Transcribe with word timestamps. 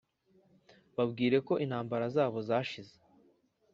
Babwire 0.95 1.37
ko 1.47 1.53
intambara 1.65 2.05
zabo 2.15 2.37
zashize 2.47 2.95